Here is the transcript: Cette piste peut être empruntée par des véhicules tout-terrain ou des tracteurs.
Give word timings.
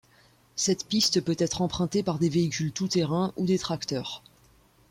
Cette 0.55 0.87
piste 0.87 1.21
peut 1.21 1.35
être 1.37 1.61
empruntée 1.61 2.01
par 2.01 2.17
des 2.17 2.29
véhicules 2.29 2.71
tout-terrain 2.71 3.33
ou 3.37 3.45
des 3.45 3.59
tracteurs. 3.59 4.23